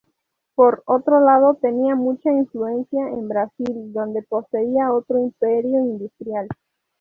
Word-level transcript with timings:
Por 0.55 0.81
otro 0.87 1.19
lado, 1.23 1.59
tenía 1.61 1.93
mucha 1.93 2.31
influencia 2.31 3.07
en 3.09 3.27
Brasil, 3.27 3.93
donde 3.93 4.23
poseía 4.23 4.91
otro 4.91 5.19
imperio 5.19 5.77
industrial. 5.79 6.47